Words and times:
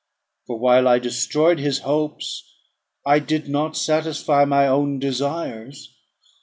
For 0.47 0.57
while 0.57 0.87
I 0.87 0.97
destroyed 0.97 1.59
his 1.59 1.77
hopes, 1.81 2.51
I 3.05 3.19
did 3.19 3.47
not 3.47 3.77
satisfy 3.77 4.45
my 4.45 4.65
own 4.65 4.97
desires. 4.97 5.95